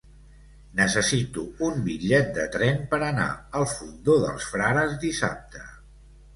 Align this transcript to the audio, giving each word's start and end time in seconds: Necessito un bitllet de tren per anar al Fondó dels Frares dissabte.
Necessito 0.79 1.43
un 1.67 1.83
bitllet 1.89 2.33
de 2.39 2.47
tren 2.57 2.81
per 2.95 3.01
anar 3.11 3.29
al 3.61 3.69
Fondó 3.77 4.19
dels 4.27 4.51
Frares 4.57 4.99
dissabte. 5.09 5.67